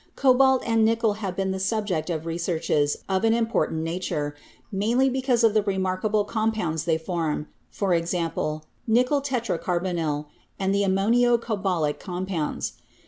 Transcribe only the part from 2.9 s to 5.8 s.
of an important nature, mainly because of the